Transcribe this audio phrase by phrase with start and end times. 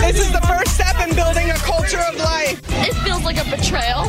[0.00, 2.62] This is the first step in building a culture of life.
[2.86, 4.04] It feels like a betrayal.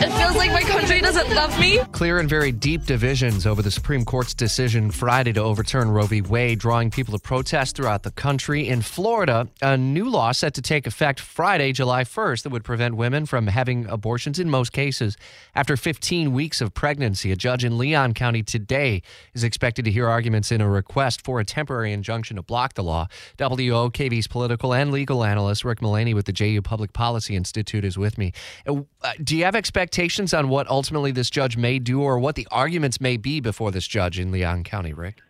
[0.00, 1.80] It feels like my country doesn't love me.
[1.90, 6.22] Clear and very deep divisions over the Supreme Court's decision Friday to overturn Roe v.
[6.22, 8.68] Wade, drawing people to protest throughout the country.
[8.68, 12.94] In Florida, a new law set to take effect Friday, July 1st, that would prevent
[12.94, 15.16] women from having abortions in most cases
[15.54, 17.32] after 15 weeks of pregnancy.
[17.32, 19.02] A judge in Leon County today
[19.34, 22.84] is expected to hear arguments in a request for a temporary injunction to block the
[22.84, 23.08] law.
[23.38, 25.31] WOKV's political and legal analyst
[25.64, 28.32] Rick Mullaney with the JU Public Policy Institute is with me.
[28.66, 28.82] Uh,
[29.22, 33.00] do you have expectations on what ultimately this judge may do or what the arguments
[33.00, 35.22] may be before this judge in Leon County, Rick?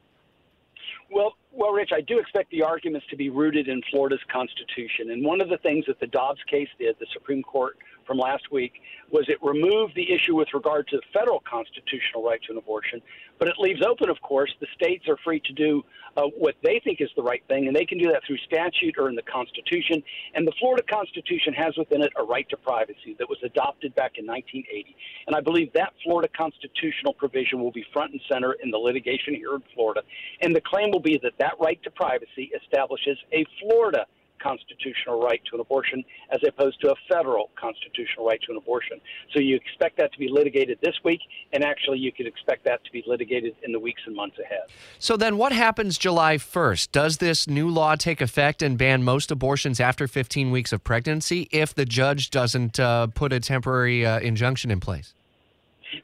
[1.54, 5.10] Well, Rich, I do expect the arguments to be rooted in Florida's Constitution.
[5.10, 8.50] And one of the things that the Dobbs case did, the Supreme Court from last
[8.50, 8.80] week,
[9.10, 13.02] was it removed the issue with regard to the federal constitutional right to an abortion,
[13.38, 15.84] but it leaves open, of course, the states are free to do
[16.16, 18.96] uh, what they think is the right thing, and they can do that through statute
[18.98, 20.02] or in the Constitution.
[20.34, 24.12] And the Florida Constitution has within it a right to privacy that was adopted back
[24.16, 24.94] in 1980.
[25.26, 29.34] And I believe that Florida constitutional provision will be front and center in the litigation
[29.34, 30.02] here in Florida.
[30.40, 34.06] And the claim will be that that right to privacy establishes a Florida
[34.40, 39.00] constitutional right to an abortion as opposed to a federal constitutional right to an abortion.
[39.32, 41.20] So you expect that to be litigated this week,
[41.52, 44.62] and actually you could expect that to be litigated in the weeks and months ahead.
[44.98, 46.90] So then what happens July 1st?
[46.92, 51.48] Does this new law take effect and ban most abortions after 15 weeks of pregnancy
[51.52, 55.14] if the judge doesn't uh, put a temporary uh, injunction in place?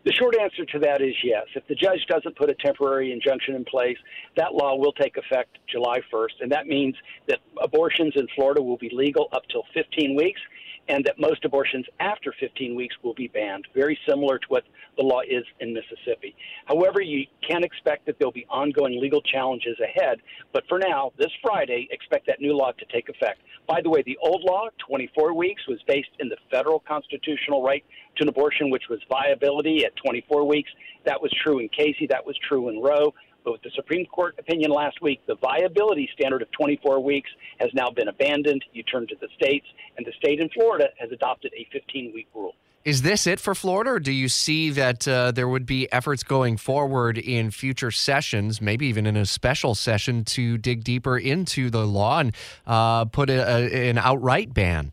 [0.04, 1.46] The short answer to that is yes.
[1.54, 3.96] If the judge doesn't put a temporary injunction in place,
[4.36, 6.94] that law will take effect July 1st, and that means
[7.26, 10.40] that abortions in Florida will be legal up till 15 weeks
[10.88, 14.64] and that most abortions after 15 weeks will be banned, very similar to what
[14.96, 16.34] the law is in Mississippi.
[16.66, 20.18] However, you can expect that there'll be ongoing legal challenges ahead,
[20.52, 23.40] but for now, this Friday, expect that new law to take effect.
[23.66, 27.84] By the way, the old law, 24 weeks, was based in the federal constitutional right
[28.16, 30.70] to an abortion, which was viability at 24 weeks.
[31.04, 33.14] That was true in Casey, that was true in Roe.
[33.44, 37.70] But with the Supreme Court opinion last week, the viability standard of 24 weeks has
[37.74, 38.64] now been abandoned.
[38.72, 39.66] You turn to the states,
[39.96, 42.54] and the state in Florida has adopted a 15 week rule.
[42.84, 46.22] Is this it for Florida, or do you see that uh, there would be efforts
[46.22, 51.70] going forward in future sessions, maybe even in a special session, to dig deeper into
[51.70, 52.34] the law and
[52.66, 54.92] uh, put a, a, an outright ban?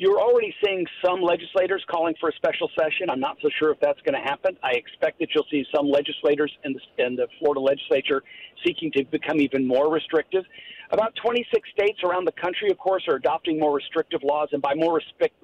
[0.00, 3.10] You're already seeing some legislators calling for a special session.
[3.10, 4.56] I'm not so sure if that's going to happen.
[4.64, 8.22] I expect that you'll see some legislators in the, in the Florida legislature
[8.64, 10.44] seeking to become even more restrictive.
[10.90, 14.72] About 26 states around the country, of course, are adopting more restrictive laws, and by
[14.74, 15.34] more respect,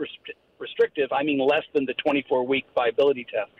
[0.59, 3.50] restrictive, I mean less than the 24 week viability test.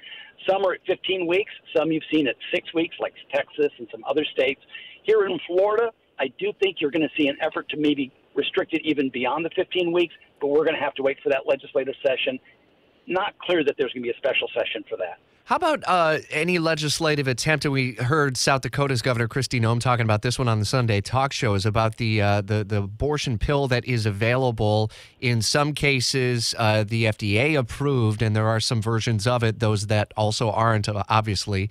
[0.49, 4.03] Some are at 15 weeks, some you've seen at six weeks, like Texas and some
[4.09, 4.63] other states.
[5.03, 8.75] Here in Florida, I do think you're going to see an effort to maybe restrict
[8.75, 11.43] it even beyond the 15 weeks, but we're going to have to wait for that
[11.47, 12.39] legislative session.
[13.07, 15.19] Not clear that there's going to be a special session for that.
[15.47, 17.65] How about uh, any legislative attempt?
[17.65, 21.01] And we heard South Dakota's Governor Kristi Noem talking about this one on the Sunday
[21.01, 24.91] talk shows about the uh, the, the abortion pill that is available.
[25.21, 29.87] In some cases, uh, the FDA approved, and there are some versions of it, those
[29.87, 31.71] that also aren't, obviously.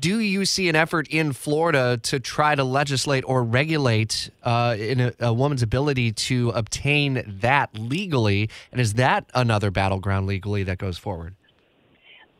[0.00, 5.00] Do you see an effort in Florida to try to legislate or regulate uh, in
[5.00, 8.50] a, a, woman's ability to obtain that legally?
[8.72, 11.34] And is that another battleground legally that goes forward?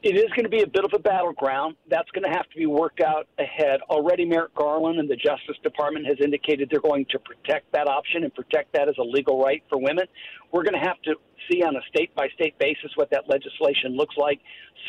[0.05, 1.77] It is going to be a bit of a battleground.
[1.89, 3.81] That's going to have to be worked out ahead.
[3.89, 8.23] Already, Merrick Garland and the Justice Department has indicated they're going to protect that option
[8.23, 10.05] and protect that as a legal right for women.
[10.53, 11.15] We're going to have to
[11.51, 14.41] see on a state by state basis what that legislation looks like.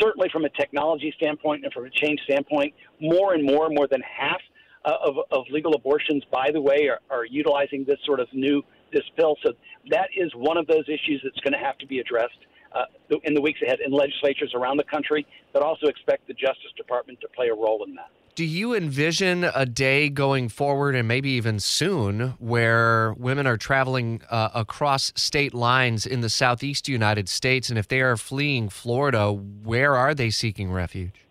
[0.01, 4.01] Certainly, from a technology standpoint and from a change standpoint, more and more, more than
[4.01, 4.41] half
[4.83, 8.61] uh, of, of legal abortions, by the way, are, are utilizing this sort of new
[8.91, 9.37] this bill.
[9.45, 9.53] So
[9.91, 12.39] that is one of those issues that's going to have to be addressed
[12.75, 12.85] uh,
[13.23, 17.19] in the weeks ahead in legislatures around the country, but also expect the Justice Department
[17.21, 18.09] to play a role in that.
[18.35, 24.21] Do you envision a day going forward and maybe even soon where women are traveling
[24.29, 27.69] uh, across state lines in the southeast United States?
[27.69, 31.25] And if they are fleeing Florida, where are they seeking refuge?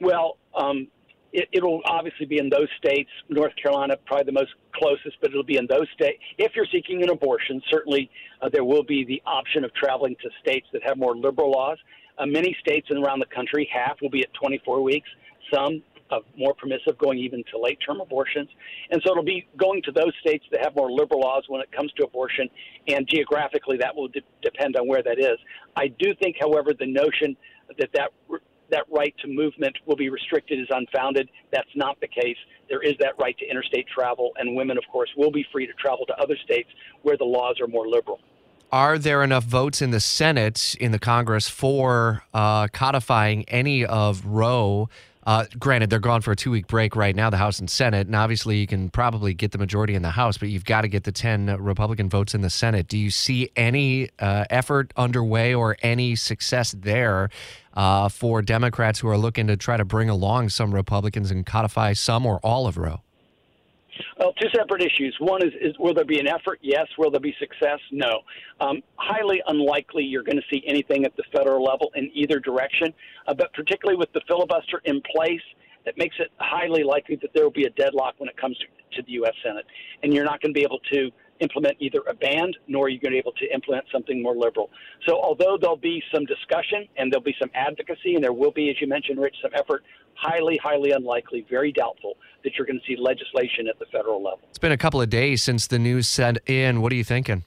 [0.00, 0.88] Well, um,
[1.32, 3.10] it, will obviously be in those states.
[3.28, 6.18] North Carolina, probably the most closest, but it'll be in those states.
[6.38, 10.30] If you're seeking an abortion, certainly uh, there will be the option of traveling to
[10.40, 11.78] states that have more liberal laws.
[12.18, 15.08] Uh, many states around the country, half will be at 24 weeks
[15.52, 18.48] some of more permissive, going even to late term abortions.
[18.90, 21.70] And so it'll be going to those states that have more liberal laws when it
[21.72, 22.48] comes to abortion,
[22.88, 25.38] and geographically that will de- depend on where that is.
[25.74, 27.36] I do think, however, the notion
[27.78, 28.10] that that
[28.70, 31.28] that right to movement will be restricted is unfounded.
[31.52, 32.36] That's not the case.
[32.68, 35.72] There is that right to interstate travel, and women, of course, will be free to
[35.74, 36.68] travel to other states
[37.02, 38.20] where the laws are more liberal.
[38.72, 44.26] Are there enough votes in the Senate, in the Congress, for uh, codifying any of
[44.26, 44.88] Roe?
[45.26, 48.06] Uh, granted, they're gone for a two week break right now, the House and Senate.
[48.06, 50.88] And obviously, you can probably get the majority in the House, but you've got to
[50.88, 52.86] get the 10 Republican votes in the Senate.
[52.86, 57.28] Do you see any uh, effort underway or any success there
[57.74, 61.92] uh, for Democrats who are looking to try to bring along some Republicans and codify
[61.92, 63.00] some or all of Roe?
[64.18, 65.14] Well, two separate issues.
[65.20, 66.58] One is, is will there be an effort?
[66.62, 66.86] Yes.
[66.96, 67.78] Will there be success?
[67.92, 68.22] No.
[68.60, 72.94] Um, highly unlikely you're going to see anything at the federal level in either direction,
[73.28, 75.42] uh, but particularly with the filibuster in place,
[75.84, 78.66] that makes it highly likely that there will be a deadlock when it comes to,
[78.96, 79.34] to the U.S.
[79.44, 79.64] Senate.
[80.02, 81.10] And you're not going to be able to
[81.40, 84.36] implement either a ban nor are you going to be able to implement something more
[84.36, 84.70] liberal.
[85.06, 88.70] So, although there'll be some discussion and there'll be some advocacy, and there will be,
[88.70, 89.82] as you mentioned, Rich, some effort,
[90.14, 94.40] highly, highly unlikely, very doubtful that you're going to see legislation at the federal level.
[94.48, 96.80] It's been a couple of days since the news set in.
[96.80, 97.44] What are you thinking?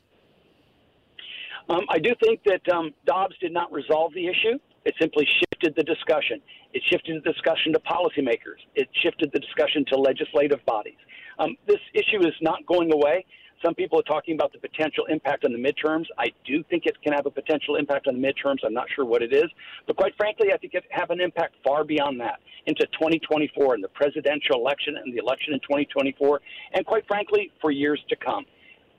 [1.69, 4.57] Um, I do think that um, Dobbs did not resolve the issue.
[4.85, 6.41] It simply shifted the discussion.
[6.73, 8.61] It shifted the discussion to policymakers.
[8.75, 10.97] It shifted the discussion to legislative bodies.
[11.37, 13.25] Um, this issue is not going away.
[13.63, 16.05] Some people are talking about the potential impact on the midterms.
[16.17, 18.59] I do think it can have a potential impact on the midterms.
[18.65, 19.49] I'm not sure what it is.
[19.85, 23.83] But quite frankly, I think it have an impact far beyond that into 2024 and
[23.83, 26.39] the presidential election and the election in 2024,
[26.73, 28.45] and quite frankly, for years to come.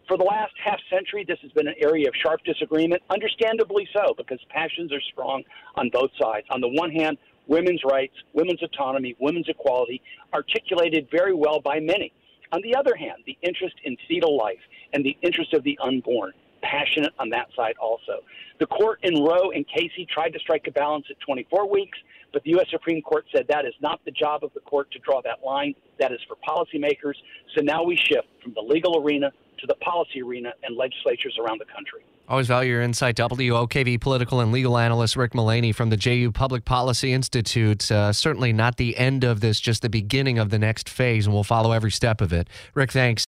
[0.07, 4.13] For the last half century, this has been an area of sharp disagreement, understandably so,
[4.19, 5.43] because passions are strong
[5.77, 6.47] on both sides.
[6.51, 7.17] On the one hand,
[7.47, 10.03] women's rights, women's autonomy, women's equality,
[10.35, 12.13] articulated very well by many.
[12.53, 14.59] On the other hand, the interest in fetal life
[14.93, 16.33] and the interest of the unborn,
[16.63, 18.21] passionate on that side also.
[18.59, 21.99] The court in Roe and Casey tried to strike a balance at 24 weeks,
[22.33, 22.67] but the U.S.
[22.71, 25.75] Supreme Court said that is not the job of the court to draw that line.
[25.99, 27.15] That is for policymakers.
[27.57, 31.61] So now we shift from the legal arena to the policy arena and legislatures around
[31.61, 32.05] the country.
[32.31, 33.17] Always value your insight.
[33.17, 37.91] WOKV political and legal analyst Rick Mullaney from the JU Public Policy Institute.
[37.91, 41.35] Uh, certainly not the end of this, just the beginning of the next phase, and
[41.35, 42.47] we'll follow every step of it.
[42.73, 43.19] Rick, thanks.